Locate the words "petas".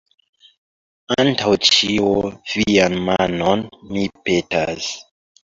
4.31-4.91